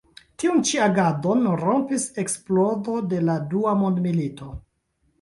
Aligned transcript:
Tiun 0.43 0.63
ĉi 0.69 0.79
agadon 0.85 1.45
rompis 1.61 2.07
eksplodo 2.25 2.99
de 3.13 3.23
la 3.31 3.39
dua 3.55 3.79
mondmilito. 3.87 4.53